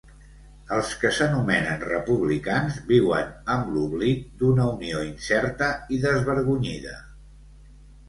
[0.77, 7.01] Els que s'anomenen republicans viuen amb l'oblit d'una unió incerta i desvergonyida!